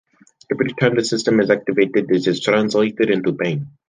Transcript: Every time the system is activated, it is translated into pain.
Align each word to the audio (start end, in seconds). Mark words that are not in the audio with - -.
Every 0.51 0.73
time 0.73 0.95
the 0.95 1.05
system 1.05 1.39
is 1.41 1.51
activated, 1.51 2.09
it 2.09 2.25
is 2.25 2.39
translated 2.41 3.11
into 3.11 3.33
pain. 3.33 3.67